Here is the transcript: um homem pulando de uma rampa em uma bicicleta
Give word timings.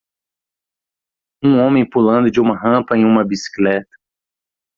um 1.43 1.59
homem 1.59 1.87
pulando 1.87 2.31
de 2.31 2.41
uma 2.41 2.57
rampa 2.57 2.97
em 2.97 3.05
uma 3.05 3.23
bicicleta 3.23 3.91